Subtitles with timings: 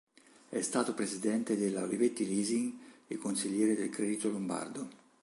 [0.49, 2.73] È stato Presidente della Olivetti Leasing
[3.07, 4.89] e Consigliere del Credito Lombardo.